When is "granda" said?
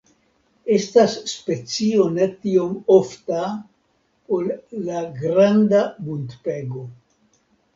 5.21-5.83